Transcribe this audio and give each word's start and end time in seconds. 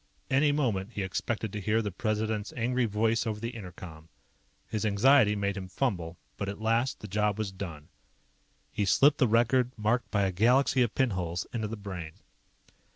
Any 0.31 0.51
moment 0.51 0.93
he 0.93 1.03
expected 1.03 1.53
to 1.53 1.61
hear 1.61 1.83
the 1.83 1.91
President's 1.91 2.51
angry 2.57 2.85
voice 2.85 3.27
over 3.27 3.39
the 3.39 3.53
inter 3.55 3.71
com. 3.71 4.09
His 4.67 4.83
anxiety 4.83 5.35
made 5.35 5.55
him 5.55 5.67
fumble, 5.67 6.17
but 6.37 6.49
at 6.49 6.59
last, 6.59 7.01
the 7.01 7.07
job 7.07 7.37
was 7.37 7.51
done. 7.51 7.87
He 8.71 8.83
slipped 8.85 9.19
the 9.19 9.27
record, 9.27 9.71
marked 9.77 10.09
by 10.09 10.23
a 10.23 10.31
galaxy 10.31 10.81
of 10.81 10.95
pinholes, 10.95 11.45
into 11.53 11.67
the 11.67 11.77
Brain. 11.77 12.13